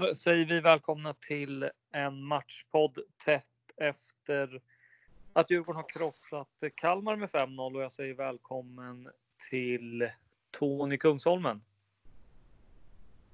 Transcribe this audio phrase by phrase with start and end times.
[0.00, 3.44] där säger vi välkomna till en matchpodd tätt
[3.76, 4.60] efter
[5.32, 9.08] att Djurgården har krossat Kalmar med 5-0 och jag säger välkommen
[9.50, 10.10] till
[10.50, 11.62] Tony Kungsholmen.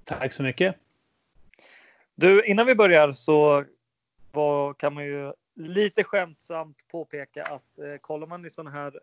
[0.03, 0.75] Tack så mycket.
[2.15, 3.65] Du, innan vi börjar så
[4.31, 8.99] var, kan man ju lite skämtsamt påpeka att eh, kollar man i sådana här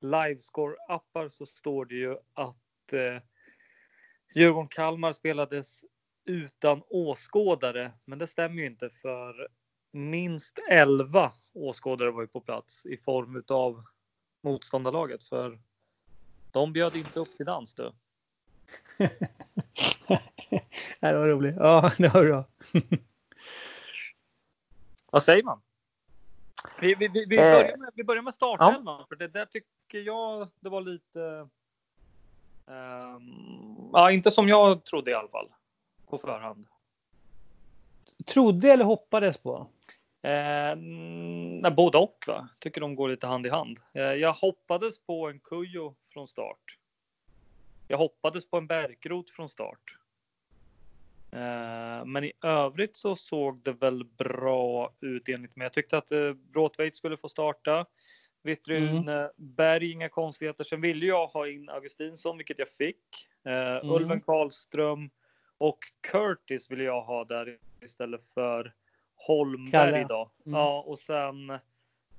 [0.00, 3.22] livescore-appar så står det ju att eh,
[4.34, 5.84] Djurgården-Kalmar spelades
[6.28, 9.48] utan åskådare, men det stämmer ju inte för
[9.92, 13.84] minst 11 åskådare var ju på plats i form av
[14.40, 15.58] motståndarlaget för
[16.52, 17.92] de bjöd inte upp till dans du.
[21.00, 21.56] det var roligt.
[21.58, 22.44] Ja, det var bra.
[25.10, 25.60] Vad säger man?
[26.80, 30.48] Vi, vi, vi, vi, börjar, med, vi börjar med startelvan, för det där tycker jag
[30.60, 31.48] det var lite...
[32.66, 35.48] Um, ja, inte som jag trodde i alla fall
[36.10, 36.66] på förhand.
[38.26, 39.66] Trodde eller hoppades på?
[40.22, 40.76] Eh,
[41.62, 42.24] nej, både och.
[42.26, 42.48] Va?
[42.58, 43.78] Tycker de går lite hand i hand.
[43.94, 46.78] Eh, jag hoppades på en Kujo från start.
[47.88, 49.98] Jag hoppades på en Bärkrot från start.
[51.32, 55.64] Eh, men i övrigt så såg det väl bra ut enligt mig.
[55.64, 57.86] Jag tyckte att eh, Bråtveit skulle få starta.
[58.42, 59.30] Vitrun mm.
[59.36, 60.64] Berg, inga konstigheter.
[60.64, 63.28] Sen ville jag ha in Augustinsson, vilket jag fick.
[63.44, 63.90] Eh, mm.
[63.90, 65.10] Ulven Karlström
[65.58, 68.74] och Curtis vill jag ha där istället för
[69.14, 70.00] Holmberg Kalle.
[70.00, 70.30] idag.
[70.46, 70.60] Mm.
[70.60, 71.58] Ja, och sen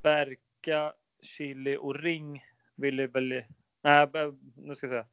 [0.01, 2.44] Berka, Chili och Ring
[2.75, 3.44] ville väl...
[3.81, 4.07] Nej,
[4.55, 5.05] nu ska jag säga.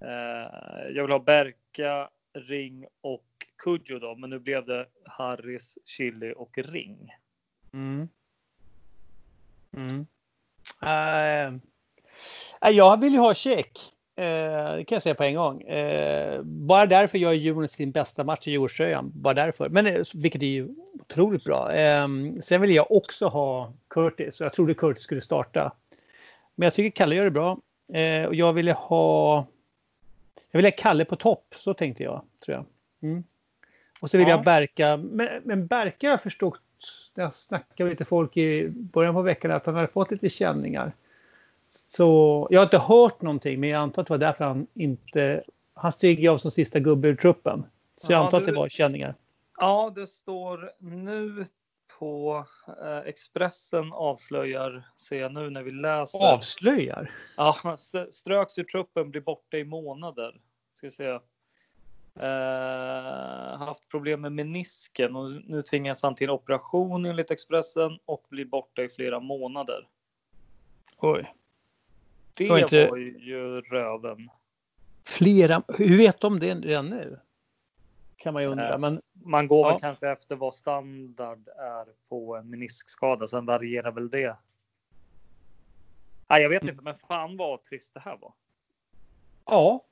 [0.00, 6.34] Eh, jag vill ha Berka, Ring och Kudjo då, men nu blev det Harris, Chili
[6.36, 7.14] och Ring.
[7.72, 8.08] Mm.
[9.72, 10.06] Mm.
[10.82, 11.60] Uh,
[12.72, 13.95] jag vill ju ha check.
[14.18, 15.62] Uh, det kan jag säga på en gång.
[15.62, 19.12] Uh, bara därför gör Djurgården sin bästa match i Djurgårdströjan.
[19.14, 19.68] Bara därför.
[19.68, 20.68] Men, eh, vilket är ju
[21.00, 21.70] otroligt bra.
[22.04, 24.40] Um, sen vill jag också ha Curtis.
[24.40, 25.72] Jag trodde Curtis skulle starta.
[26.54, 27.58] Men jag tycker Kalle gör det bra.
[27.96, 29.46] Uh, och jag ville ha...
[30.50, 31.54] Jag ville ha Kalle på topp.
[31.56, 32.64] Så tänkte jag, tror jag.
[33.10, 33.24] Mm.
[34.00, 34.34] Och så vill Ja.
[34.34, 34.96] jag Berka.
[34.96, 36.60] Men, men Berka har jag förstått
[37.14, 40.92] jag snackade med lite folk i början på veckan att han hade fått lite känningar.
[41.88, 45.42] Så jag har inte hört någonting, men jag antar att det var därför han inte...
[45.74, 47.66] Han steg av som sista gubbe ur truppen.
[47.96, 49.14] Så jag Ja, antar att det var känningar.
[49.58, 51.44] Ja, det står nu
[51.98, 52.44] på
[52.82, 56.32] eh, Expressen avslöjar, ser jag nu när vi läser.
[56.34, 57.10] Avslöjar?
[57.36, 60.40] Ja, st- ströks ur truppen, blir borta i månader.
[60.74, 61.18] Ska se.
[62.20, 68.24] Eh, haft problem med menisken och nu tvingas han till en operation enligt Expressen och
[68.28, 69.88] blir borta i flera månader.
[70.98, 71.32] Oj.
[72.36, 74.30] Det Var inte- var ju röven.
[75.06, 75.62] Flera...
[75.78, 77.20] Hur vet de det redan nu?
[78.16, 78.72] Kan man ju undra.
[78.72, 79.70] Eh, Men Man går Ja.
[79.72, 84.36] väl kanske efter vad standard är på en meniskskada, sen varierar väl det
[86.28, 88.32] Nej, jag vet inte, men fan vad trist det här var.
[89.44, 89.84] Ja,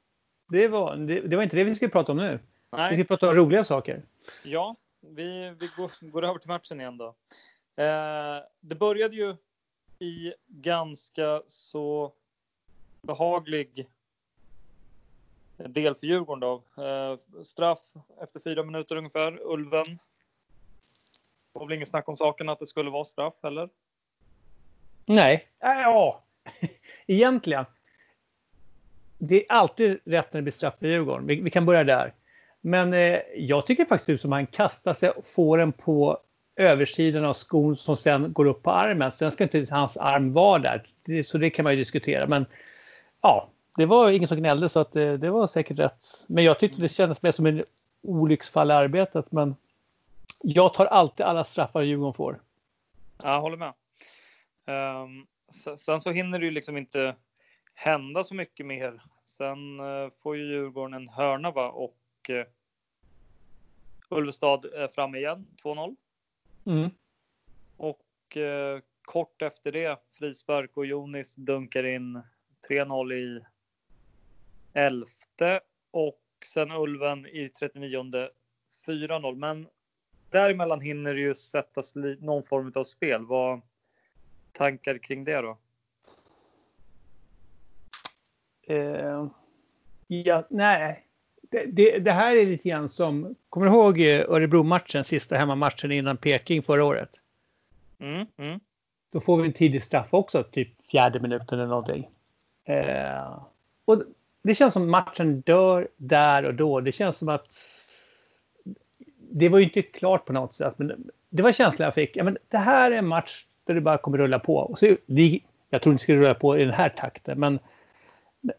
[0.48, 2.38] det var, det, det var inte det vi skulle prata om nu.
[2.72, 2.90] Nej.
[2.90, 4.02] Vi ska prata om roliga saker.
[4.44, 7.06] Ja, vi, vi går, går över till matchen igen då.
[7.82, 9.36] Eh, det började ju
[9.98, 12.12] i ganska så
[13.06, 13.88] behaglig
[15.56, 16.82] del för Djurgården då.
[16.84, 17.92] Eh, straff
[18.22, 19.38] efter fyra minuter ungefär.
[19.42, 19.98] Ulven.
[21.52, 23.68] Det var väl inget snack om saken att det skulle vara straff eller?
[25.06, 26.24] Nej, äh, ja,
[27.06, 27.64] egentligen.
[29.18, 31.26] Det är alltid rätt när det blir straff för Djurgården.
[31.26, 32.14] Vi, vi kan börja där.
[32.60, 36.20] Men eh, jag tycker faktiskt ut som han kastar sig och får den på
[36.56, 39.12] översidan av skon som sen går upp på armen.
[39.12, 40.86] Sen ska inte hans arm vara där.
[41.04, 42.26] Det, så det kan man ju diskutera.
[42.26, 42.46] Men
[43.24, 46.04] ja, det var ingen som gnällde så att det, eh, det var säkert rätt.
[46.26, 47.64] Men jag tyckte det kändes mer som en
[48.02, 49.32] olycksfall i arbetet.
[49.32, 49.56] Men
[50.42, 52.40] jag tar alltid alla straffar Djurgården får.
[53.18, 53.72] Jag håller med.
[54.66, 55.26] Um,
[55.78, 57.16] sen så hinner det ju liksom inte
[57.74, 59.02] hända så mycket mer.
[59.24, 61.70] Sen uh, får ju Djurgården en hörna va?
[61.70, 62.44] och uh,
[64.08, 65.96] Ulvestad är framme igen, 2-0.
[66.66, 66.90] Mm.
[67.76, 72.22] Och uh, kort efter det frispark och Jonis dunkar in
[72.68, 73.40] 3-0 i
[74.72, 78.28] elfte och sen Ulven i 39
[78.86, 79.34] 4-0.
[79.34, 79.66] Men
[80.30, 83.26] däremellan hinner det ju sättas någon form av spel.
[83.26, 83.60] Vad
[84.52, 85.58] tankar kring det då?
[88.70, 89.30] Uh,
[90.06, 91.06] ja, nej.
[91.50, 95.92] Det, det, det, här är lite grann som, kommer du ihåg eh, Örebro-matchen, sista hemmamatchen
[95.92, 97.10] innan Peking förra året?
[97.98, 98.60] Mm, mm.
[99.12, 102.08] Då får vi en tidig straff också, typ fjärde minuten eller någonting.
[102.64, 103.42] Eh,
[103.84, 104.02] och
[104.42, 106.80] det känns som matchen dör där och då.
[106.80, 107.58] Det känns som att
[109.18, 112.16] det var ju inte klart på något sätt, men det var känslan jag fick.
[112.16, 114.56] Ja, men det här är en match där det bara kommer rulla på.
[114.56, 115.40] Och så, det,
[115.70, 117.58] jag tror inte det skulle rulla på i den här takten, men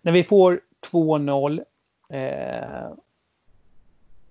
[0.01, 0.59] när vi får
[0.91, 1.63] 2-0
[2.09, 2.89] eh,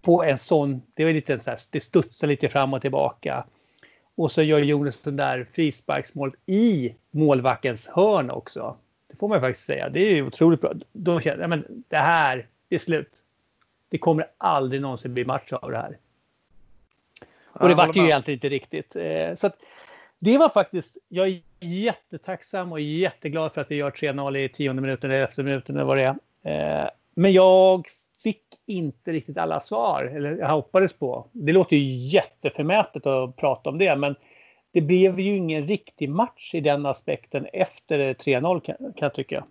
[0.02, 3.44] på en sån, det var lite så här, det studsar lite fram och tillbaka.
[4.14, 8.76] Och så gör Jonas den där frisparksmålet i målvaktens hörn också.
[9.14, 9.88] Det får man faktiskt säga.
[9.88, 10.72] Det är ju otroligt bra.
[10.92, 13.10] Då känner jag, men det här är slut.
[13.88, 15.98] Det kommer aldrig någonsin bli match av det här.
[17.52, 18.96] Och det vart ju egentligen inte riktigt.
[18.96, 19.56] Eh, så att,
[20.18, 24.82] det var faktiskt, jag är jättetacksam och jätteglad för att vi gör 3-0 i tionde
[24.82, 26.82] minuten eller efter minuten eller vad det är.
[26.82, 27.86] Eh, men jag
[28.22, 31.26] fick inte riktigt alla svar, eller jag hoppades på.
[31.32, 34.16] Det låter ju jätteförmätet att prata om det, men
[34.74, 39.46] det blev ju ingen riktig match i den aspekten efter 3-0 kan, kan jag tycka.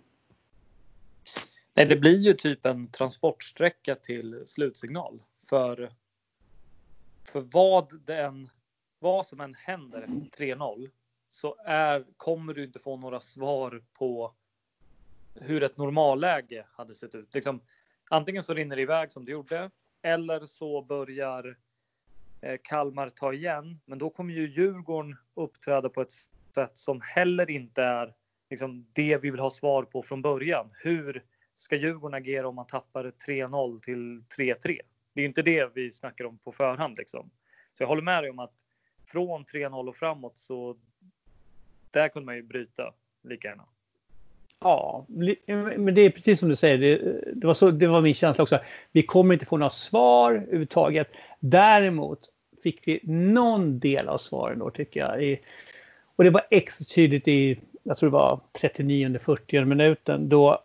[1.74, 5.92] Nej, det blir ju typ en transportsträcka till slutsignal för
[7.24, 8.50] för vad den
[8.98, 10.90] vad som än händer efter 3-0
[11.28, 14.34] så är, kommer du inte få några svar på
[15.34, 17.34] hur ett normalläge hade sett ut.
[17.34, 17.60] Liksom,
[18.10, 19.70] antingen så rinner det iväg som det gjorde
[20.02, 21.54] eller så börjar eh,
[22.44, 23.80] Eh, Kalmar ta igen.
[23.84, 26.12] Men då kommer ju Djurgården uppträda på ett
[26.54, 28.14] sätt som heller inte är
[28.50, 30.70] liksom, det vi vill ha svar på från början.
[30.82, 31.24] Hur
[31.56, 34.80] ska Djurgården agera om man tappar 3-0 till 3-3?
[35.14, 37.30] Det är inte det vi snackar om på förhand liksom.
[37.72, 38.54] Så jag håller med dig om att
[39.06, 40.76] från 3-0 och framåt så
[41.90, 43.64] där kunde man ju bryta lika gärna.
[44.60, 45.06] Ja,
[45.76, 46.78] men det är precis som du säger.
[46.78, 48.58] Det, det, var, så, det var min känsla också.
[48.92, 51.08] Vi kommer inte få några svar överhuvudtaget.
[51.40, 52.30] Däremot
[52.64, 55.24] fick vi någon del av svaren då tycker jag.
[55.24, 55.40] I,
[56.16, 60.58] och det var extra tydligt i, jag tror det var 39-40 minuten då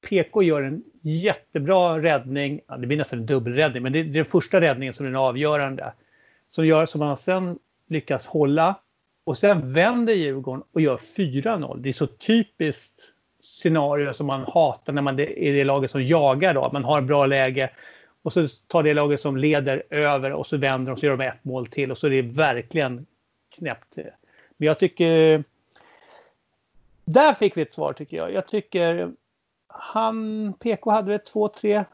[0.00, 2.60] PK gör en jättebra räddning.
[2.66, 5.20] Ja, det blir nästan en dubbelräddning, men det är den första räddningen som är den
[5.20, 5.92] avgörande.
[6.50, 8.74] Som gör som man sen lyckas hålla
[9.24, 11.78] och sen vänder Djurgården och gör 4-0.
[11.78, 13.00] Det är så typiskt
[13.40, 16.54] scenario som man hatar när man är det laget som jagar.
[16.54, 16.70] Då.
[16.72, 17.70] Man har bra läge
[18.24, 21.16] och så tar det laget som leder över och så vänder de och så gör
[21.16, 23.06] de ett mål till och så är det verkligen
[23.58, 23.96] knäppt.
[24.56, 25.44] Men jag tycker...
[27.04, 28.32] Där fick vi ett svar tycker jag.
[28.32, 29.12] Jag tycker
[29.66, 31.84] han, PK hade väl två, tre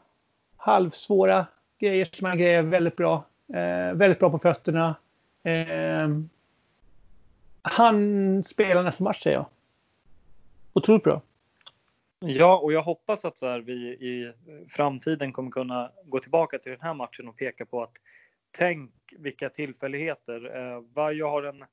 [0.57, 1.45] halvsvåra
[1.79, 3.25] grejer som han grejer väldigt bra.
[3.53, 4.95] Eh, väldigt bra på fötterna.
[5.43, 6.09] Eh,
[7.61, 9.45] han spelar nästa match säger jag.
[10.73, 11.21] Otroligt bra.
[12.25, 14.33] Ja, och jag hoppas att så här, vi i
[14.69, 17.93] framtiden kommer kunna gå tillbaka till den här matchen och peka på att
[18.51, 20.55] tänk vilka tillfälligheter.
[20.57, 21.65] Eh, Varje har en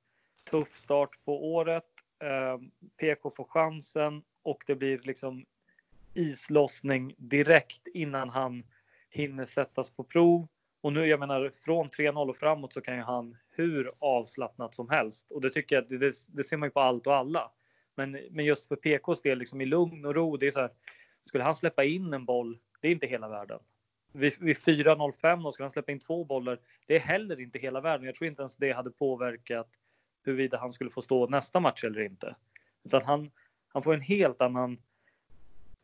[0.50, 1.84] tuff start på året.
[2.22, 2.58] Eh,
[2.96, 5.46] PK får chansen och det blir liksom
[6.14, 8.62] islossning direkt innan han
[9.10, 10.48] hinner sättas på prov.
[10.80, 14.88] Och nu, jag menar, från 3-0 och framåt så kan ju han hur avslappnat som
[14.88, 15.30] helst.
[15.30, 17.50] Och det tycker jag, det, det, det ser man ju på allt och alla.
[17.98, 20.70] Men, men just för PKs del, liksom i lugn och ro, det är så här,
[21.24, 23.58] skulle han släppa in en boll, det är inte hela världen.
[24.12, 27.80] Vid, vid 4.05 och skulle han släppa in två bollar, det är heller inte hela
[27.80, 28.06] världen.
[28.06, 29.70] Jag tror inte ens det hade påverkat
[30.24, 32.36] huruvida han skulle få stå nästa match eller inte.
[32.84, 33.30] Utan han,
[33.68, 34.78] han får en helt annan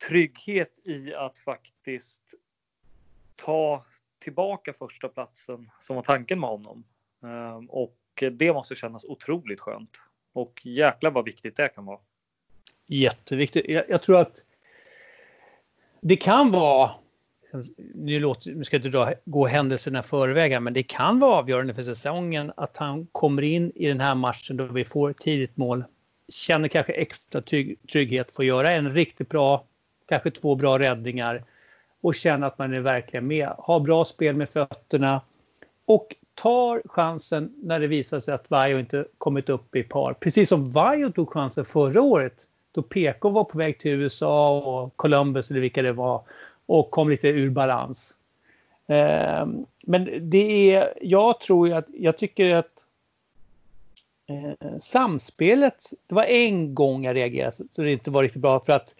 [0.08, 2.34] trygghet i att faktiskt
[3.36, 3.84] ta
[4.18, 6.84] tillbaka första platsen som var tanken med honom.
[7.22, 7.98] Ehm, och
[8.32, 10.00] det måste kännas otroligt skönt.
[10.34, 11.98] Och jäklar vad viktigt det kan vara.
[12.86, 13.64] Jätteviktigt.
[13.68, 14.44] Jag, jag tror att
[16.00, 16.90] det kan vara
[17.94, 21.38] nu, låter, nu ska jag inte dra, gå händelserna i förväg men det kan vara
[21.38, 25.16] avgörande för säsongen att han kommer in i den här matchen då vi får ett
[25.16, 25.84] tidigt mål.
[26.28, 29.64] Känner kanske extra trygg, trygghet, får göra en riktigt bra,
[30.08, 31.44] kanske två bra räddningar
[32.00, 33.48] och känner att man är verkligen med.
[33.58, 35.20] Har bra spel med fötterna
[35.86, 40.12] och tar chansen när det visar sig att Vaio inte kommit upp i par.
[40.12, 42.34] Precis som Vaio tog chansen förra året
[42.72, 46.22] då PK var på väg till USA och Columbus eller vilka det var
[46.66, 48.16] och kom lite ur balans.
[48.86, 49.46] Eh,
[49.82, 52.84] men det är, jag tror att, jag tycker att
[54.28, 58.72] eh, samspelet, det var en gång jag reagerade så det inte var riktigt bra för
[58.72, 58.94] att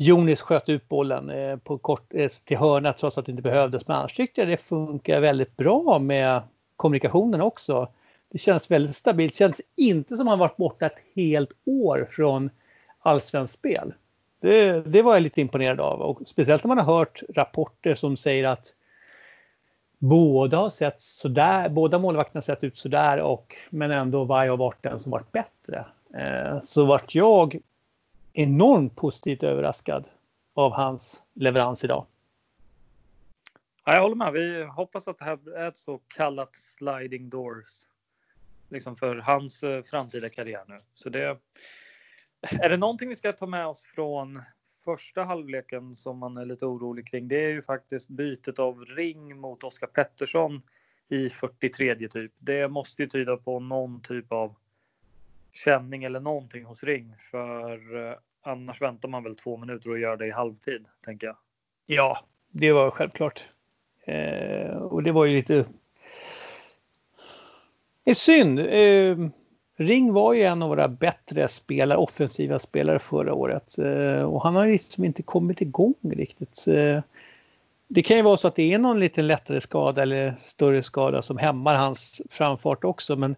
[0.00, 3.88] Jonis sköt ut bollen eh, på kort, eh, till hörna trots att det inte behövdes.
[3.88, 6.42] Men annars tyckte jag det funkar väldigt bra med
[6.76, 7.88] kommunikationen också.
[8.32, 9.32] Det känns väldigt stabilt.
[9.32, 12.50] Det känns inte som att han varit borta ett helt år från
[12.98, 13.94] allsvenskt spel.
[14.40, 16.00] Det, det, var jag lite imponerad av.
[16.00, 18.74] Och speciellt när man har hört rapporter som säger att
[19.98, 24.56] båda har sett sådär, båda målvakterna har sett ut sådär och men ändå Vajo har
[24.56, 25.84] varit den som varit bättre.
[26.14, 27.58] Eh, så vart jag
[28.38, 30.08] enormt positivt överraskad
[30.54, 32.06] av hans leverans idag.
[33.84, 34.32] Ja, jag håller med.
[34.32, 37.86] Vi hoppas att det här är ett så kallat sliding doors.
[38.68, 40.80] Liksom för hans eh, framtida karriär nu.
[40.94, 41.38] Så det,
[42.40, 44.42] är det någonting vi ska ta med oss från
[44.84, 47.28] första halvleken som man är lite orolig kring?
[47.28, 50.62] Det är ju faktiskt bytet av Ring mot Oskar Pettersson
[51.08, 52.32] i 43 typ.
[52.38, 54.54] Det måste ju tyda på någon typ av
[55.52, 58.14] känning eller någonting hos Ring för eh,
[58.48, 61.36] annars väntar man väl två minuter och gör det i halvtid tänker jag.
[61.86, 62.18] Ja,
[62.50, 63.44] det var självklart.
[64.04, 65.64] Eh, och det var ju lite.
[68.04, 68.58] Det är synd.
[68.58, 69.30] Eh,
[69.80, 74.56] Ring var ju en av våra bättre spelare, offensiva spelare förra året eh, och han
[74.56, 76.66] har liksom inte kommit igång riktigt.
[76.68, 77.02] Eh,
[77.88, 81.22] det kan ju vara så att det är någon lite lättare skada eller större skada
[81.22, 83.36] som hämmar hans framfart också men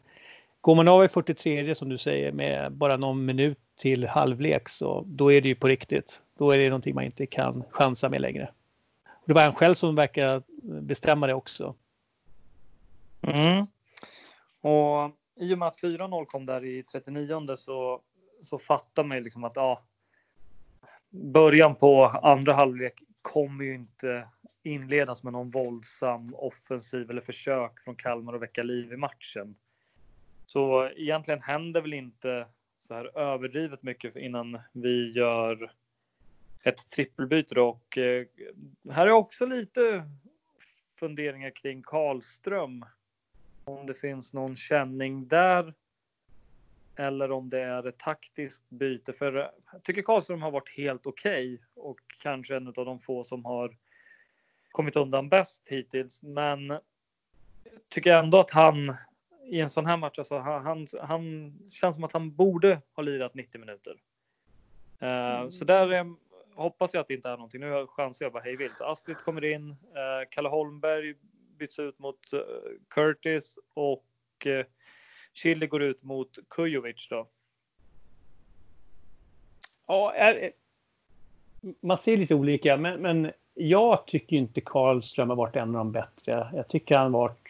[0.60, 5.04] går man av i 43 som du säger med bara någon minut till halvlek så
[5.06, 6.22] då är det ju på riktigt.
[6.38, 8.50] Då är det någonting man inte kan chansa med längre.
[9.24, 10.42] Det var han själv som verkar
[10.80, 11.74] bestämma det också.
[13.22, 13.66] Mm.
[14.60, 15.10] Och
[15.40, 18.00] i och med att 4-0 kom där i 39 så,
[18.42, 19.78] så fattar man ju liksom att ja,
[21.10, 24.28] början på andra halvlek kommer ju inte
[24.62, 29.54] inledas med någon våldsam offensiv eller försök från Kalmar att väcka liv i matchen.
[30.46, 32.46] Så egentligen händer väl inte
[32.80, 35.72] så här överdrivet mycket innan vi gör
[36.62, 38.26] ett trippelbyte och eh,
[38.90, 40.10] här är också lite
[40.98, 42.84] funderingar kring Karlström
[43.64, 45.74] om det finns någon känning där.
[46.96, 49.12] Eller om det är ett taktiskt byte.
[49.12, 53.00] För eh, jag tycker Karlström har varit helt okej okay och kanske en av de
[53.00, 53.76] få som har
[54.70, 56.22] kommit undan bäst hittills.
[56.22, 56.78] Men
[57.88, 58.96] tycker ändå att han
[59.46, 63.02] i en sån här match, alltså han, han, han känns som att han borde ha
[63.02, 63.96] lirat 90 minuter.
[65.02, 66.14] Uh, Så där är,
[66.54, 67.60] hoppas jag att det inte är någonting.
[67.60, 68.80] Nu chansar jag bara hej vilt.
[68.80, 69.76] Astrid kommer in, uh,
[70.30, 71.14] Kalle Holmberg
[71.58, 72.40] byts ut mot uh,
[72.88, 74.06] Curtis och
[74.46, 74.64] uh,
[75.32, 77.28] Chile går ut mot Kujovic då.
[79.86, 80.52] Ja, är,
[81.80, 85.92] man ser lite olika, men, men jag tycker inte Karlström har varit en av de
[85.92, 86.50] bättre.
[86.52, 87.48] Jag tycker han varit,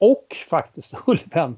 [0.00, 1.56] och faktiskt Ulven,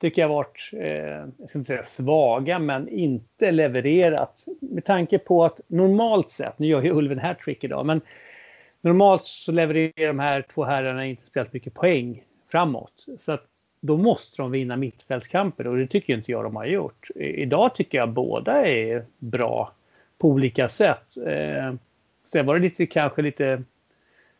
[0.00, 4.44] tycker jag varit, eh, jag ska inte säga svaga, men inte levererat.
[4.60, 8.00] Med tanke på att normalt sett, nu gör ju Ulven hattrick idag, men
[8.80, 13.06] normalt så levererar de här två herrarna inte speciellt mycket poäng framåt.
[13.20, 13.44] Så att
[13.80, 17.10] då måste de vinna mittfältskamper och det tycker inte jag de har gjort.
[17.14, 19.72] Idag tycker jag båda är bra
[20.18, 21.16] på olika sätt.
[21.26, 21.74] Eh,
[22.24, 23.62] sen var det lite, kanske lite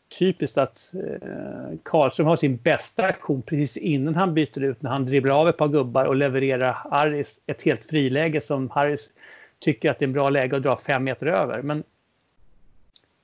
[0.09, 5.05] typiskt att eh, Karlström har sin bästa aktion precis innan han byter ut när han
[5.05, 9.09] dribblar av ett par gubbar och levererar Harris ett helt friläge som Harris
[9.59, 11.61] tycker att det är en bra läge att dra fem meter över.
[11.61, 11.83] Men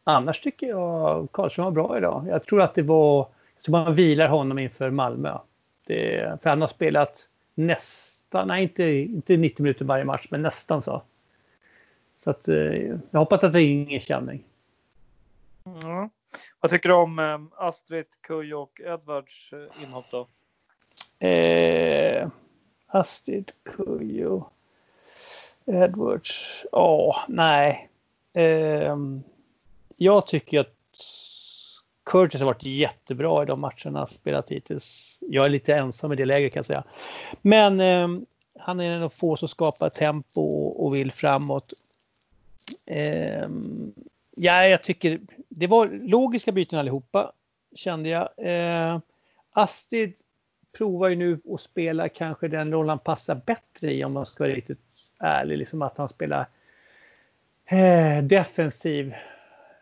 [0.04, 2.26] annars tycker jag Karlström var bra idag.
[2.30, 3.28] Jag tror att det var
[3.60, 5.38] så man vilar honom inför Malmö.
[5.88, 10.82] Det, för han har spelat nästan, nej inte, inte 90 minuter varje match, men nästan
[10.82, 11.02] så.
[12.16, 12.56] Så att, eh,
[13.12, 14.44] jag hoppas att det är ingen känning.
[15.64, 16.10] Ja.
[16.60, 20.28] Vad tycker du om eh, Astrid, Kujo och Edwards eh, inhopp då?
[21.28, 22.28] Eh,
[22.88, 24.50] Astrid, Kujo,
[25.66, 26.66] Edwards.
[26.72, 27.90] Ja, oh, nej.
[28.34, 28.98] Eh,
[29.98, 30.76] jag tycker att
[32.06, 35.18] Curtis har varit jättebra i de matcherna han spelat hittills.
[35.22, 36.84] Jag är lite ensam i det läget kan jag säga.
[37.42, 38.08] Men eh,
[38.60, 41.74] han är en av få som skapar tempo och, och vill framåt.
[42.86, 43.50] Eh,
[44.36, 47.32] ja, jag tycker det var logiska byten allihopa
[47.76, 48.30] kände jag.
[48.38, 49.00] Eh,
[49.52, 50.14] Astrid
[50.78, 54.44] provar ju nu att spela kanske den roll han passar bättre i om man ska
[54.44, 55.58] vara riktigt ärlig.
[55.58, 56.48] Liksom att han spelar
[57.66, 59.14] eh, defensiv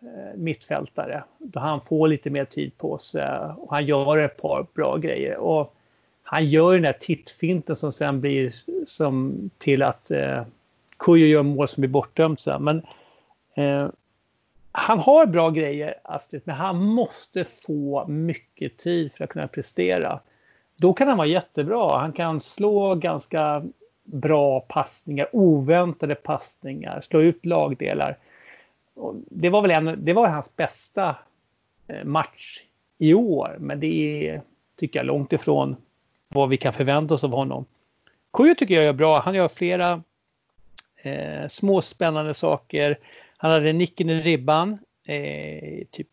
[0.01, 1.23] eh, mittfältare.
[1.37, 5.37] Då han får lite mer tid på sig och han gör ett par bra grejer.
[5.37, 5.75] Och
[6.23, 8.55] han gör den där tittfinten som sen blir
[8.87, 10.43] som till att eh,
[10.97, 12.63] Kujo gör mål som blir bortdömt sen.
[12.63, 12.85] Men
[13.55, 13.89] eh,
[14.75, 20.19] han har bra grejer, Astrid, men han måste få mycket tid för att kunna prestera.
[20.75, 21.99] Då kan han vara jättebra.
[21.99, 23.63] Han kan slå ganska
[24.03, 28.17] bra passningar, oväntade passningar, slå ut lagdelar.
[29.29, 31.15] Det var väl en, det var hans bästa
[31.87, 32.63] eh, match
[32.97, 34.41] i år, men det är,
[34.79, 35.75] tycker jag, långt ifrån
[36.27, 37.65] vad vi kan förvänta oss av honom.
[38.33, 39.19] Kujo tycker jag är bra.
[39.19, 40.01] Han gör flera
[41.03, 42.97] eh, små spännande saker.
[43.43, 44.77] Han hade nicken i ribban.
[45.03, 46.07] Eh, typ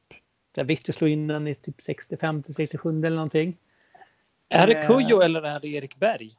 [0.55, 3.57] där Victor slog in den i typ 65 67 eller någonting.
[4.49, 6.31] Är det Kujo eh, eller är det Erik Berg?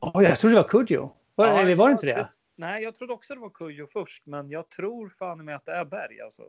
[0.00, 1.10] Oh, jag trodde det var Kujo.
[1.34, 2.14] Var, ja, eller var det inte det?
[2.14, 2.28] det?
[2.56, 5.72] Nej, jag trodde också det var Kujo först, men jag tror fan med att det
[5.72, 6.42] är Berg alltså.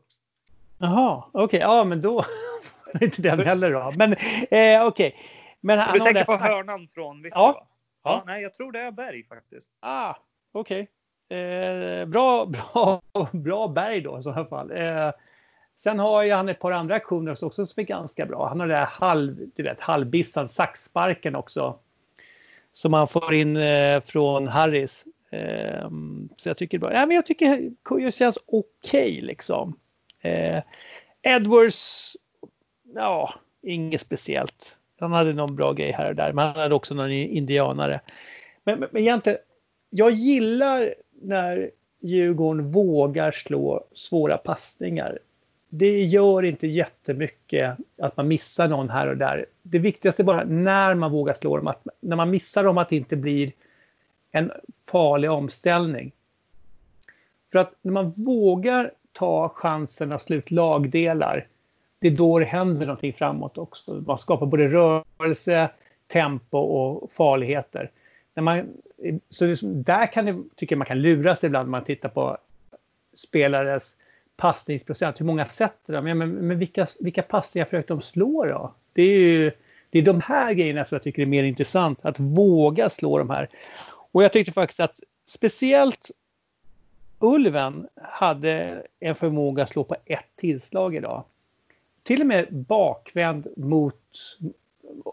[0.77, 1.59] Jaha, okej, okay.
[1.59, 2.15] ja men då
[2.93, 3.93] var inte den heller då.
[3.95, 4.17] Men eh,
[4.49, 4.87] okej.
[4.87, 5.11] Okay.
[5.61, 7.41] Men han du tänker på hörnan från Victor?
[7.41, 7.67] Ja.
[8.03, 8.09] ja.
[8.11, 8.23] ja.
[8.25, 9.71] Nej, jag tror det är Berg faktiskt.
[9.79, 10.15] Ah,
[10.51, 10.81] okej.
[10.81, 10.93] Okay.
[11.29, 14.71] Eh, bra, bra, bra berg då i så fall.
[14.71, 15.11] Eh,
[15.75, 18.47] sen har ju han ett par andra aktioner också som är ganska bra.
[18.47, 21.79] Han har den där halv, du vet, halvbissad saxsparken också.
[22.73, 25.05] Som han får in eh, från Harris.
[25.31, 25.89] Eh,
[26.37, 26.93] så jag tycker, bra.
[26.93, 29.79] Ja, men jag tycker Kujo känns okej okay, liksom.
[30.21, 30.61] Eh,
[31.21, 32.17] Edwards,
[32.95, 34.77] ja, inget speciellt.
[34.99, 38.01] Han hade någon bra grej här och där, men han hade också någon indianare.
[38.63, 39.39] Men, men, men egentligen,
[39.89, 45.19] jag gillar när Djurgården vågar slå svåra passningar.
[45.69, 49.45] Det gör inte jättemycket att man missar någon här och där.
[49.61, 52.89] Det viktigaste är bara när man vågar slå dem, att när man missar dem att
[52.89, 53.51] det inte blir
[54.31, 54.51] en
[54.89, 56.11] farlig omställning.
[57.51, 61.47] För att när man vågar ta chansen att slå ut lagdelar,
[61.99, 64.03] det är då det händer någonting framåt också.
[64.07, 65.69] Man skapar både rörelse,
[66.07, 67.91] tempo och farligheter.
[68.33, 68.67] När man
[69.29, 72.37] så liksom, där kan det, tycker jag man kan luras ibland när man tittar på
[73.13, 73.97] spelares
[74.37, 75.19] passningsprocent.
[75.19, 76.17] Hur många sätter de?
[76.17, 78.73] Men, men vilka, vilka passningar försökte de slå då?
[78.93, 79.51] Det är ju
[79.89, 82.05] det är de här grejerna som jag tycker är mer intressant.
[82.05, 83.49] Att våga slå de här.
[84.11, 86.11] Och jag tyckte faktiskt att speciellt
[87.19, 91.23] Ulven hade en förmåga att slå på ett tillslag idag.
[92.03, 94.01] Till och med bakvänd mot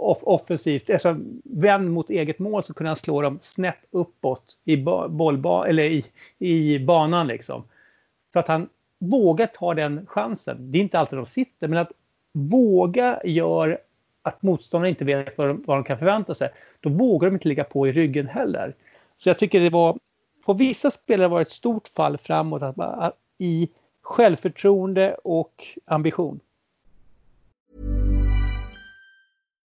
[0.04, 4.76] off offensivt, alltså vänd mot eget mål så kunde han slå dem snett uppåt i,
[5.08, 6.04] bollba eller i,
[6.38, 7.64] i banan liksom.
[8.32, 10.72] För att han vågar ta den chansen.
[10.72, 11.92] Det är inte alltid de sitter, men att
[12.32, 13.78] våga gör
[14.22, 16.50] att motståndarna inte vet vad de, vad de kan förvänta sig.
[16.80, 18.74] Då vågar de inte ligga på i ryggen heller.
[19.16, 19.98] Så jag tycker det var,
[20.46, 23.70] på vissa spelare var det ett stort fall framåt att, att, i
[24.02, 26.40] självförtroende och ambition.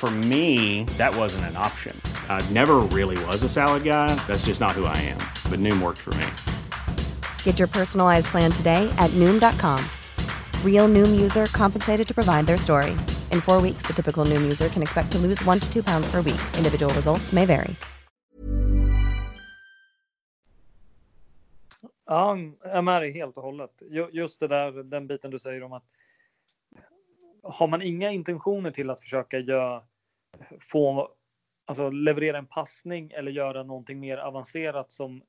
[0.00, 1.94] For me, that wasn't an option.
[2.30, 4.14] I never really was a salad guy.
[4.26, 5.18] That's just not who I am.
[5.50, 6.26] But Noom worked for me.
[7.44, 9.84] Get your personalized plan today at Noom.com.
[10.64, 12.92] Real Noom user compensated to provide their story.
[13.30, 16.10] In four weeks, the typical Noom user can expect to lose one to two pounds
[16.10, 16.40] per week.
[16.56, 17.76] Individual results may vary.
[22.06, 23.82] Ja, jag är med dig helt och hållet.
[24.12, 25.84] Just det där, den biten du säger om att
[27.42, 29.82] har man inga intentioner till att försöka göra,
[30.60, 31.10] få,
[31.64, 35.22] alltså leverera en passning eller göra någonting mer avancerat som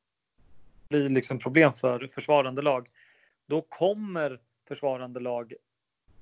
[0.89, 2.89] blir liksom problem för försvarande lag,
[3.45, 5.53] då kommer försvarande lag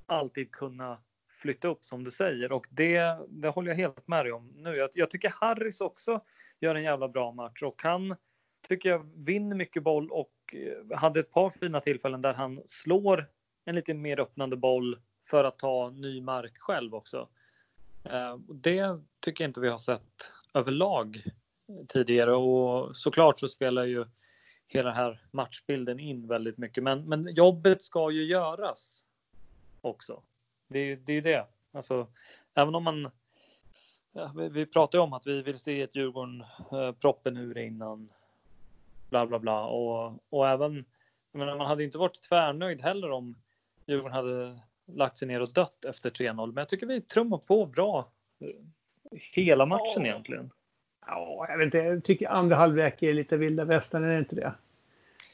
[0.06, 0.98] alltid kunna
[1.30, 4.76] flytta upp som du säger och det, det håller jag helt med dig om nu.
[4.76, 6.22] Jag, jag tycker Harris också
[6.60, 8.16] gör en jävla bra match och han
[8.68, 13.26] tycker jag vinner mycket boll och eh, hade ett par fina tillfällen där han slår
[13.66, 17.28] en lite mer öppnande boll för att ta ny mark själv också.
[18.04, 21.24] Eh, det tycker jag inte vi har sett överlag
[21.88, 24.06] tidigare och såklart så spelar ju
[24.68, 26.84] hela den här matchbilden in väldigt mycket.
[26.84, 29.06] Men, men jobbet ska ju göras
[29.82, 30.24] också.
[30.68, 31.48] Det, det är ju det.
[31.72, 32.08] Alltså,
[32.54, 33.12] även om man...
[34.12, 37.58] Ja, vi, vi pratar ju om att vi vill se ett Djurgården eh, proppen ur
[37.58, 38.10] innan
[39.10, 40.86] bla bla bla och, och även
[41.32, 43.36] jag menar, man hade inte varit tvärnöjd heller om
[43.86, 44.60] Djurgården hade
[44.94, 46.46] lagt sig ner och dött efter 3-0.
[46.48, 48.08] Men jag tycker vi trummar på bra
[49.12, 50.06] hela matchen ja.
[50.06, 50.52] egentligen.
[51.08, 51.78] Ja, jag vet inte.
[51.78, 54.54] Jag tycker andra halvlek är lite vilda västern, är det inte det?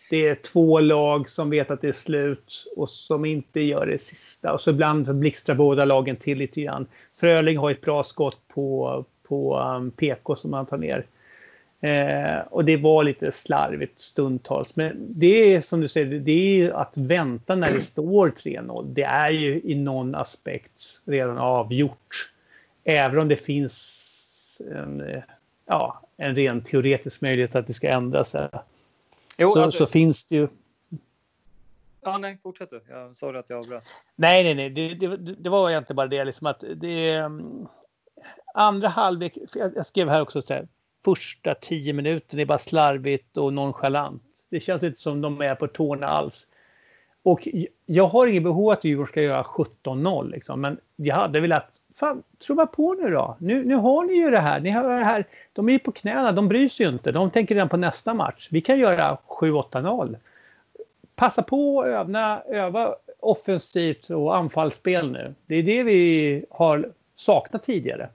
[0.09, 4.01] Det är två lag som vet att det är slut och som inte gör det
[4.01, 4.53] sista.
[4.53, 6.87] Och så ibland blixtrar båda lagen till lite grann.
[7.13, 11.05] Fröling har ett bra skott på, på um, PK som han tar ner.
[11.85, 14.75] Eh, och det var lite slarvigt stundtals.
[14.75, 18.93] Men det är som du säger, det är att vänta när det står 3-0.
[18.93, 22.31] Det är ju i någon aspekt redan avgjort.
[22.83, 25.21] Även om det finns en,
[25.65, 28.49] ja, en ren teoretisk möjlighet att det ska ändra sig.
[29.37, 30.47] Jo, så, alltså, så finns det ju...
[32.01, 32.81] Ja, nej, fortsätt du.
[32.89, 33.83] Jag sa att jag avbröt.
[34.15, 34.69] Nej, nej, nej.
[34.69, 37.19] Det, det, det var egentligen bara det liksom att det...
[37.19, 37.67] Um,
[38.53, 40.67] andra halvlek, jag skrev här också så här,
[41.05, 44.23] första tio minuterna är bara slarvigt och nonchalant.
[44.49, 46.47] Det känns inte som de är på tårna alls.
[47.23, 47.47] Och
[47.85, 52.23] jag har inget behov att Djurgården ska göra 17-0 liksom, men jag hade velat, fan,
[52.45, 53.37] trumma på nu då.
[53.39, 54.59] Nu, nu har ni ju det här.
[54.59, 55.25] Ni har det här.
[55.53, 57.11] De är ju på knäna, de bryr sig ju inte.
[57.11, 58.47] De tänker redan på nästa match.
[58.51, 60.15] Vi kan göra 7-8-0.
[61.15, 65.35] Passa på att öva, öva offensivt och anfallsspel nu.
[65.45, 68.09] Det är det vi har saknat tidigare.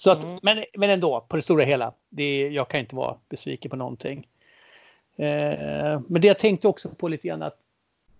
[0.00, 0.38] Så att, mm.
[0.42, 4.28] men, men ändå, på det stora hela, det, jag kan inte vara besviken på någonting.
[5.16, 7.58] Eh, men det jag tänkte också på lite grann att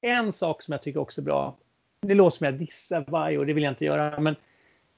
[0.01, 1.57] en sak som jag tycker också är bra,
[2.01, 4.37] det låter som jag dissar varje år, det vill jag inte göra, men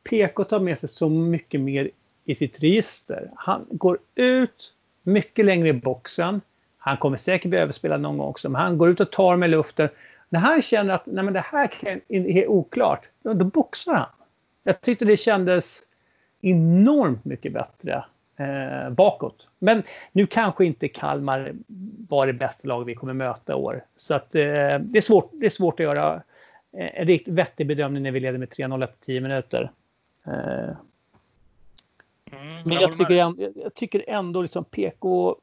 [0.04, 1.90] PK tar med sig så mycket mer
[2.24, 3.30] i sitt register.
[3.36, 6.40] Han går ut mycket längre i boxen.
[6.78, 9.50] Han kommer säkert bli överspelad någon gång också, men han går ut och tar med
[9.50, 9.88] luften.
[10.28, 11.70] När han känner att Nej, men det här
[12.08, 14.08] är oklart, då, då boxar han.
[14.62, 15.82] Jag tyckte det kändes
[16.42, 18.04] enormt mycket bättre
[18.36, 19.48] eh, bakåt.
[19.58, 21.52] Men nu kanske inte Kalmar
[22.08, 23.84] var det bästa lag vi kommer möta i år.
[23.96, 26.22] Så att, eh, det, är svårt, det är svårt att göra
[26.72, 29.72] eh, en riktigt vettig bedömning när vi leder med 3-0 efter 10 minuter.
[30.26, 30.76] Eh,
[32.32, 35.36] mm, men jag tycker, jag, jag tycker ändå liksom PK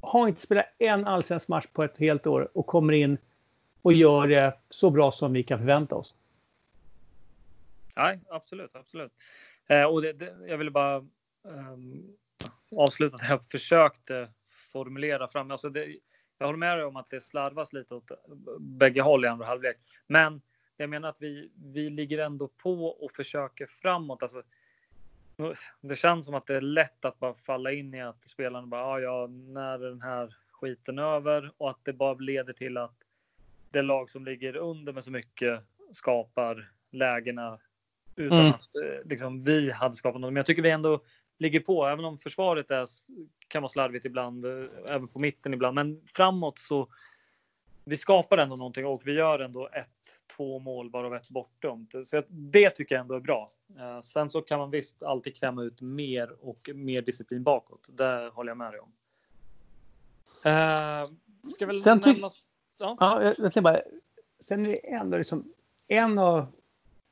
[0.00, 3.18] har inte spelat en allsvensk match på ett helt år och kommer in
[3.82, 6.18] och gör det så bra som vi kan förvänta oss.
[7.96, 9.12] Nej, absolut, absolut.
[9.68, 10.96] Eh, och det, det, jag ville bara
[11.42, 12.16] um,
[12.76, 14.28] avsluta när jag försökte
[14.72, 15.50] formulera fram.
[15.50, 15.96] Alltså det,
[16.38, 18.10] jag håller med dig om att det slarvas lite åt
[18.58, 19.76] bägge håll i andra halvlek.
[20.06, 20.40] Men
[20.76, 24.22] jag menar att vi, vi ligger ändå på och försöker framåt.
[24.22, 24.42] Alltså,
[25.80, 28.84] det känns som att det är lätt att bara falla in i att spelarna bara,
[28.84, 31.52] ah, ja, när är den här skiten över?
[31.56, 32.96] Och att det bara leder till att
[33.70, 37.58] det lag som ligger under med så mycket skapar lägena
[38.16, 38.50] utan mm.
[38.50, 40.32] att eh, liksom, vi hade skapat något.
[40.32, 41.00] Men jag tycker vi ändå
[41.38, 42.88] ligger på, även om försvaret är,
[43.48, 45.74] kan vara slarvigt ibland, eh, även på mitten ibland.
[45.74, 46.88] Men framåt så
[47.84, 49.88] vi skapar ändå någonting och vi gör ändå ett,
[50.36, 51.92] två mål varav ett bortdömt.
[52.04, 53.52] Så det tycker jag ändå är bra.
[53.78, 57.88] Eh, sen så kan man visst alltid klämma ut mer och mer disciplin bakåt.
[57.88, 58.92] Det håller jag med dig om.
[61.50, 62.28] ska väl sen nämna...
[62.78, 63.80] Ja, ja jag bara,
[64.40, 65.52] sen är det ändå liksom
[65.88, 66.46] en av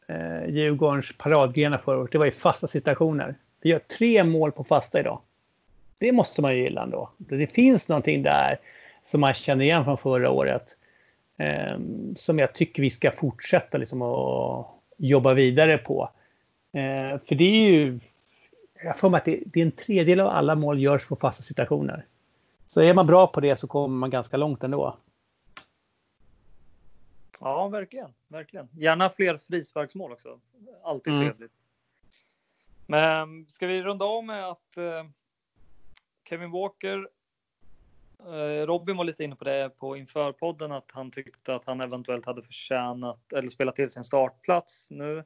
[0.06, 3.34] eh, Djurgårdens paradgrenar förra året, det var ju fasta situationer.
[3.62, 5.20] Vi gör tre mål på fasta idag.
[6.00, 7.10] Det måste man ju gilla ändå.
[7.18, 8.58] Det finns någonting där.
[9.04, 10.76] som man känner igen från förra året.
[11.36, 11.78] Eh,
[12.16, 16.10] som jag tycker vi ska fortsätta liksom att jobba vidare på.
[16.72, 18.00] Eh, för det är ju,
[18.84, 21.42] jag får mig att det, det, är en tredjedel av alla mål görs på fasta
[21.42, 22.04] situationer.
[22.66, 24.96] Så är man bra på det så kommer man ganska långt ändå.
[27.44, 28.14] Ja, verkligen.
[28.28, 28.68] verkligen.
[28.72, 30.40] Gärna fler frisparksmål också.
[30.82, 31.26] Alltid mm.
[31.26, 31.52] trevligt.
[32.86, 35.04] Men ska vi runda av med att eh,
[36.28, 37.08] Kevin Walker
[38.20, 41.80] eh, Robin var lite inne på det på inför podden att han tyckte att han
[41.80, 45.24] eventuellt hade förtjänat eller spelat till sin startplats nu.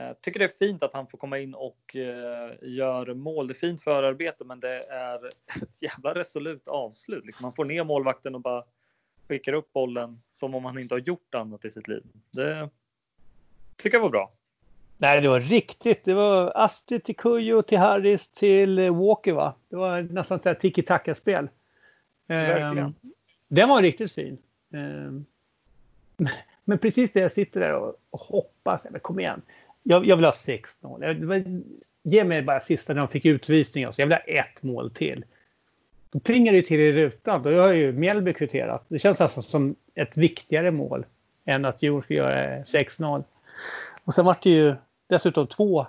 [0.00, 3.48] Eh, tycker det är fint att han får komma in och eh, gör mål.
[3.48, 5.26] Det är fint förarbete, men det är
[5.62, 7.24] ett jävla resolut avslut.
[7.26, 8.64] Liksom man får ner målvakten och bara
[9.32, 12.02] skickar upp bollen som om han inte har gjort annat i sitt liv.
[12.30, 12.70] Det
[13.76, 14.32] tycker jag var bra.
[14.98, 16.04] Nej, det var riktigt.
[16.04, 19.32] Det var Astrid till Kujo, till Harris, till eh, Walker.
[19.32, 19.54] Va?
[19.68, 21.48] Det var nästan ett tiki-taka-spel.
[22.26, 22.78] Verkligen.
[22.78, 22.94] Um,
[23.48, 24.38] den var riktigt fin.
[24.72, 25.26] Um,
[26.64, 28.86] men precis det jag sitter där och, hoppas.
[28.90, 29.42] Men kom igen.
[29.82, 31.64] Jag, jag vill ha 6-0.
[32.02, 33.84] Ge mig bara sista när de fick utvisning.
[33.84, 35.24] Jag vill ha ett mål till.
[36.12, 37.42] Då plingar det till i rutan.
[37.42, 38.84] Då har ju Mjällby kvitterat.
[38.88, 41.06] Det känns alltså som ett viktigare mål
[41.44, 43.24] än att Djurgården ska göra 6-0.
[44.04, 44.74] Och sen var det ju
[45.08, 45.86] dessutom 2-1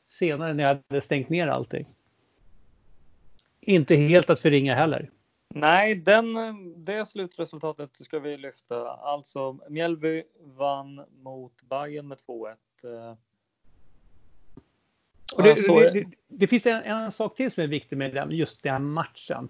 [0.00, 1.86] senare när jag hade stängt ner allting.
[3.60, 5.10] Inte helt att förringa heller.
[5.54, 6.34] Nej, den,
[6.84, 8.90] det slutresultatet ska vi lyfta.
[8.90, 12.56] Alltså Mjällby vann mot Bayern med 2-1.
[15.36, 18.30] Och det, det, det, det, finns en, en, sak till som är viktig med den,
[18.30, 19.48] just den matchen.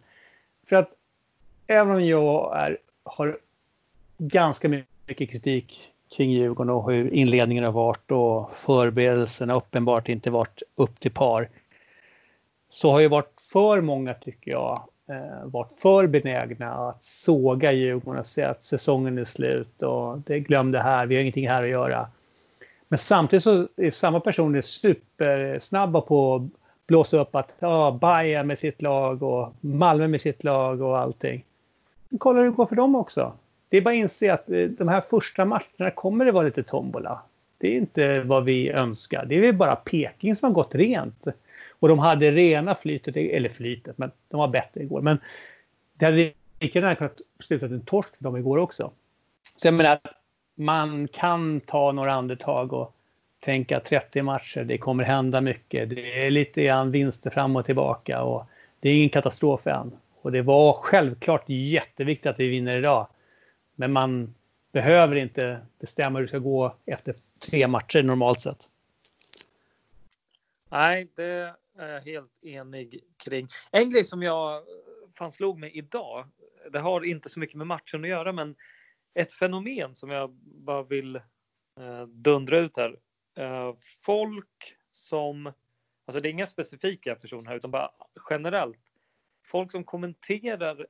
[0.66, 0.90] För att
[1.66, 3.38] även om jag är, har
[4.18, 4.68] ganska
[5.06, 11.00] mycket kritik kring Djurgården och hur inledningen har varit och förberedelserna uppenbart inte varit upp
[11.00, 11.48] till par.
[12.68, 18.20] Så har ju varit för många, tycker jag, eh, varit för benägna att såga Djurgården
[18.20, 21.62] och säga att säsongen är slut och det glöm det här, vi har ingenting här
[21.62, 22.08] att göra.
[22.88, 28.58] Men samtidigt så är samma personer supersnabba på att blåsa upp att ja, Bayern med
[28.58, 31.44] sitt lag och Malmö med sitt lag och allting.
[32.08, 33.32] Men kolla hur det går för dem också.
[33.68, 36.62] Det är bara att inse att eh, de här första matcherna kommer det vara lite
[36.62, 37.22] tombola.
[37.58, 39.24] Det är inte vad vi önskar.
[39.24, 41.26] Det är bara Peking som har gått rent.
[41.70, 45.00] Och de hade rena flytet, eller flytet, men de var bättre igår.
[45.00, 45.18] Men
[45.94, 48.90] det hade lika gärna kunnat sluta en torsk för dem igår också.
[49.56, 49.98] Så jag menar,
[50.54, 52.96] man kan ta några andetag och
[53.42, 55.90] tänka 30 matcher, det kommer hända mycket.
[55.90, 58.46] Det är lite grann vinster fram och tillbaka och
[58.80, 59.96] det är ingen katastrof än.
[60.20, 63.08] Och det var självklart jätteviktigt att vi vinner idag.
[63.74, 64.34] Men man
[64.72, 67.14] behöver inte bestämma hur det ska gå efter
[67.48, 68.68] tre matcher normalt sett.
[70.70, 73.48] Nej, det är jag helt enig kring.
[73.70, 74.62] En grej som jag
[75.18, 76.28] fan slog mig idag,
[76.72, 78.54] det har inte så mycket med matchen att göra, men
[79.14, 82.96] ett fenomen som jag bara vill eh, dundra ut här.
[83.34, 85.46] Eh, folk som,
[86.06, 87.90] alltså det är inga specifika personer här utan bara
[88.30, 88.92] generellt.
[89.44, 90.86] Folk som kommenterar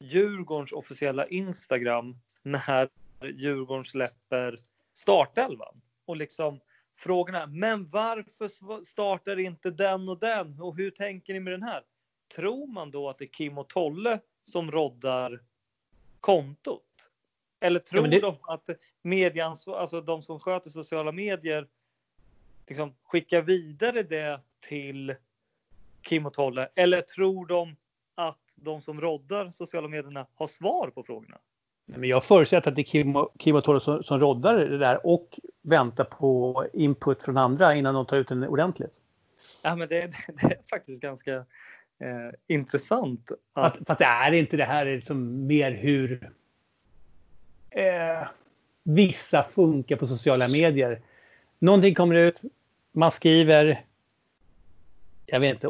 [0.00, 2.88] Djurgårdens officiella Instagram när
[3.22, 4.56] Djurgården släpper
[4.94, 6.60] startelvan och liksom
[6.96, 7.46] frågorna.
[7.46, 10.60] Men varför startar inte den och den?
[10.60, 11.82] Och hur tänker ni med den här?
[12.34, 15.40] Tror man då att det är Kim och Tolle som roddar
[16.20, 17.10] kontot?
[17.60, 18.20] Eller tror ja, det...
[18.20, 18.70] de att
[19.02, 21.68] medieansvar, alltså de som sköter sociala medier
[22.66, 25.14] liksom skickar vidare det till
[26.02, 26.68] Kim och Tolle?
[26.74, 27.76] Eller tror de
[28.14, 31.38] att de som roddar sociala medierna har svar på frågorna?
[31.86, 34.78] Men jag förutsätter att det är Kim och, Kim och Tolle som, som roddar det
[34.78, 35.28] där och
[35.62, 39.00] väntar på input från andra innan de tar ut den ordentligt.
[39.62, 40.00] Ja, men det,
[40.40, 43.30] det är faktiskt ganska eh, intressant.
[43.30, 43.72] Att...
[43.72, 46.30] Fast, fast det är inte det här är liksom mer hur
[47.70, 48.28] eh,
[48.82, 51.00] vissa funkar på sociala medier.
[51.58, 52.40] Någonting kommer ut,
[52.92, 53.84] man skriver,
[55.26, 55.68] jag vet inte,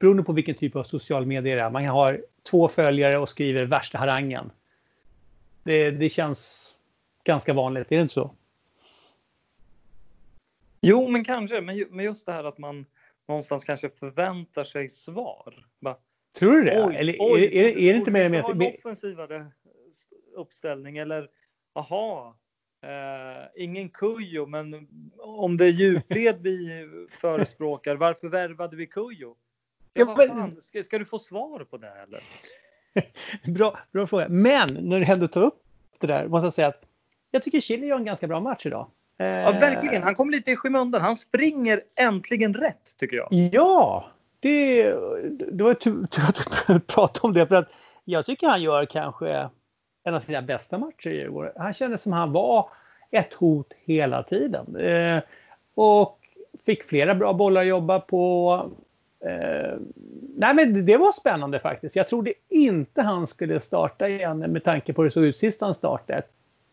[0.00, 1.70] beroende på vilken typ av social media det är.
[1.70, 4.50] Man har två följare och skriver värsta harangen.
[5.62, 6.70] Det, det känns
[7.24, 8.30] ganska vanligt, är det inte så?
[10.80, 11.60] Jo, men kanske.
[11.60, 12.86] Men just det här att man
[13.28, 15.66] någonstans kanske förväntar sig svar.
[15.80, 15.96] Bara,
[16.38, 16.84] Tror du det?
[16.84, 18.44] Oj, Eller oj, är, är, är, det inte mer med...
[18.44, 19.46] En offensivare
[20.34, 21.28] uppställning eller
[21.72, 22.36] aha,
[22.86, 26.88] eh, ingen Kujo, men om det är djupled vi
[27.20, 29.34] förespråkar, varför värvade vi Kujo?
[29.94, 32.22] Ja, fan, ska, ska, du få svar på det eller?
[33.54, 34.28] bra, bra fråga.
[34.28, 35.62] Men när du ändå tar upp
[35.98, 36.82] det där måste jag säga att
[37.30, 38.90] jag tycker Chile gör en ganska bra match idag.
[39.16, 40.02] Ja, verkligen.
[40.02, 41.00] Han kommer lite i skymundan.
[41.00, 43.28] Han springer äntligen rätt, tycker jag.
[43.32, 44.04] Ja,
[44.40, 44.84] det,
[45.52, 47.46] det var tur att du pratade om det.
[47.46, 47.72] För att
[48.04, 49.48] jag tycker han gör kanske
[50.06, 51.52] en av sina bästa matcher i Djurgården.
[51.56, 52.68] Han kände som han var
[53.10, 54.76] ett hot hela tiden.
[54.76, 55.22] Eh,
[55.74, 56.18] och
[56.66, 58.52] fick flera bra bollar att jobba på.
[59.20, 59.78] Eh,
[60.36, 61.96] nej men det var spännande faktiskt.
[61.96, 65.60] Jag trodde inte han skulle starta igen med tanke på hur det såg ut sist
[65.60, 66.22] han startade.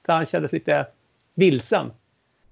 [0.08, 0.86] Han kändes lite
[1.34, 1.92] vilsen.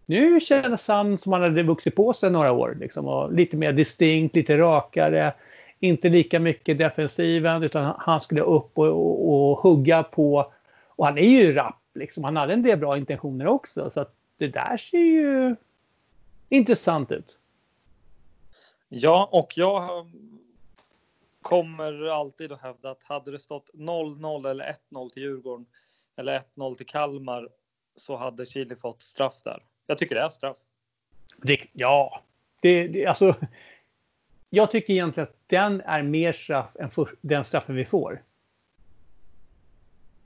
[0.06, 2.78] Nu kändes han som han hade vuxit på sig några år.
[2.80, 5.34] Liksom, och lite mer distinkt, lite rakare.
[5.80, 10.52] Inte lika mycket defensiven utan han skulle upp och, och, och hugga på.
[11.02, 11.82] Och han är ju rapp.
[11.94, 12.24] Liksom.
[12.24, 13.90] Han hade en del bra intentioner också.
[13.90, 14.06] Så
[14.38, 15.56] det där ser ju
[16.50, 17.38] intressant ut.
[18.90, 20.12] Ja, och jag
[21.42, 25.66] kommer alltid att hävda att hade det stått 0-0 eller 1-0 till Djurgården
[26.16, 27.50] eller 1-0 till Kalmar
[27.96, 29.64] så hade Chile fått straff där.
[29.88, 30.58] Jag tycker det är straff.
[31.38, 32.22] Det, ja,
[32.60, 33.36] det, det, alltså.
[34.50, 38.24] Jag tycker egentligen att den är mer straff än för, den straffen vi får.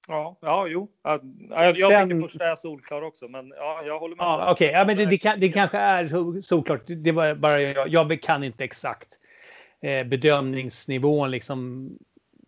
[0.07, 0.89] Ja, ja, jo.
[1.03, 4.23] Jag, jag Sen, tycker första är solklar också, men ja, jag håller med.
[4.23, 4.79] Ja, Okej, okay.
[4.79, 6.81] ja, men det, det, kan, det kanske är solklart.
[6.85, 9.07] Det var bara jag, jag kan inte exakt
[9.81, 11.89] eh, bedömningsnivån liksom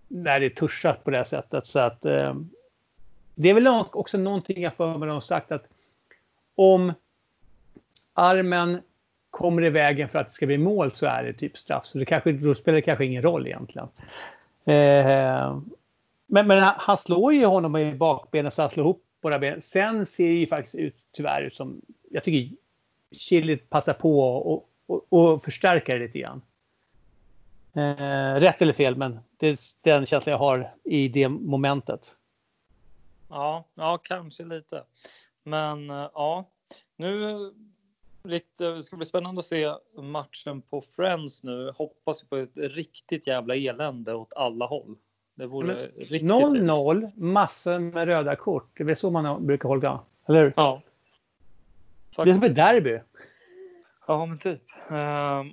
[0.08, 1.66] när det är tuschat på det sättet.
[1.66, 2.36] Så att eh,
[3.36, 5.66] det är väl också någonting jag för mig har sagt att
[6.56, 6.94] om
[8.14, 8.82] armen
[9.30, 11.86] kommer i vägen för att det ska bli mål så är det typ straff.
[11.86, 13.88] Så det kanske, då spelar det kanske ingen roll egentligen.
[14.66, 15.58] Eh,
[16.28, 19.62] men, men han slår ju honom i bakbenen så han slår ihop båda benen.
[19.62, 22.56] Sen ser det ju faktiskt ut tyvärr ut som, jag tycker
[23.12, 26.42] Chili passar på och, och, och förstärka det lite grann.
[27.74, 32.16] Eh, rätt eller fel, men det är den känslan jag har i det momentet.
[33.30, 34.84] Ja, ja kanske lite.
[35.44, 36.50] Men eh, ja,
[36.96, 37.38] nu
[38.24, 41.72] det ska bli spännande att se matchen på Friends nu.
[41.76, 44.96] Hoppas på ett riktigt jävla elände åt alla håll.
[45.38, 48.70] Det vore 0-0, massor med röda kort.
[48.78, 50.54] Det är väl så man brukar hålla, eller hur?
[50.56, 50.82] Ja.
[52.16, 52.26] Faktiskt.
[52.26, 53.00] Det är som ett derby.
[54.08, 54.62] Ja, men typ.
[54.92, 55.44] Uh,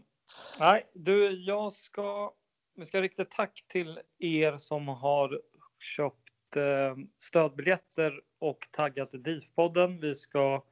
[0.58, 2.32] nej, du, jag ska...
[2.74, 5.40] Vi ska rikta tack till er som har
[5.78, 10.00] köpt uh, stödbiljetter och taggat DIF-podden.
[10.00, 10.62] Vi ska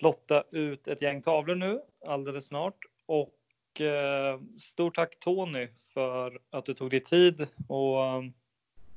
[0.00, 2.78] lotta ut ett gäng tavlor nu alldeles snart.
[3.06, 3.37] Och
[3.80, 7.96] Eh, stort tack Tony för att du tog dig tid och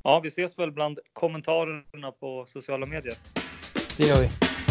[0.03, 3.15] ja, vi ses väl bland kommentarerna på sociala medier.
[3.97, 4.70] Det gör vi.